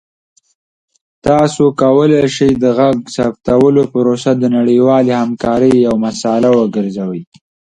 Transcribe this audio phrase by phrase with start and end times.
[1.25, 7.21] تاسو کولی شئ د غږ ثبتولو پروسه د نړیوالې همکارۍ یوه مثاله وګرځوئ.